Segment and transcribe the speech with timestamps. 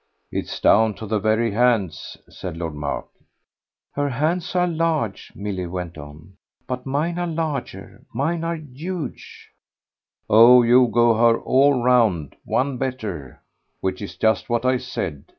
[0.31, 3.05] "It's down to the very hands," said Lord Mark.
[3.91, 8.01] "Her hands are large," Milly went on, "but mine are larger.
[8.11, 9.51] Mine are huge."
[10.27, 13.43] "Oh you go her, all round, 'one better'
[13.79, 15.23] which is just what I said.